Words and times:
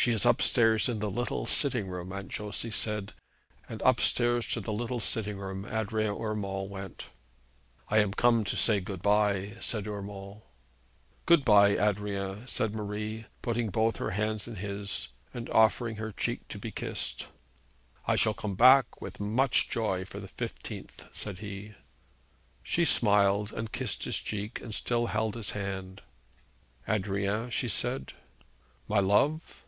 'She 0.00 0.12
is 0.12 0.24
up 0.24 0.40
stairs 0.40 0.88
in 0.88 1.00
the 1.00 1.10
little 1.10 1.44
sitting 1.44 1.88
room,' 1.88 2.12
Aunt 2.12 2.28
Josey 2.28 2.70
said; 2.70 3.12
and 3.68 3.82
up 3.82 4.00
stairs 4.00 4.46
to 4.52 4.60
the 4.60 4.72
little 4.72 5.00
sitting 5.00 5.36
room 5.38 5.66
Adrian 5.68 6.14
Urmand 6.16 6.70
went. 6.70 7.06
'I 7.88 7.98
am 7.98 8.12
come 8.14 8.44
to 8.44 8.56
say 8.56 8.78
good 8.78 9.02
bye,' 9.02 9.56
said 9.60 9.88
Urmand. 9.88 10.42
'Good 11.26 11.44
bye, 11.44 11.70
Adrian,' 11.70 12.46
said 12.46 12.76
Marie, 12.76 13.26
putting 13.42 13.70
both 13.70 13.96
her 13.96 14.10
hands 14.10 14.46
in 14.46 14.54
his, 14.54 15.08
and 15.34 15.50
offering 15.50 15.96
her 15.96 16.12
cheek 16.12 16.46
to 16.46 16.60
be 16.60 16.70
kissed. 16.70 17.26
'I 18.06 18.14
shall 18.14 18.34
come 18.34 18.54
back 18.54 19.00
with 19.02 19.16
such 19.18 19.68
joy 19.68 20.04
for 20.04 20.20
the 20.20 20.28
15th,' 20.28 21.12
said 21.12 21.40
he. 21.40 21.74
She 22.62 22.84
smiled, 22.84 23.52
and 23.52 23.72
kissed 23.72 24.04
his 24.04 24.18
cheek, 24.18 24.60
and 24.60 24.72
still 24.72 25.08
held 25.08 25.34
his 25.34 25.50
hand. 25.50 26.02
'Adrian,' 26.86 27.50
she 27.50 27.68
said. 27.68 28.12
'My 28.86 29.00
love?' 29.00 29.64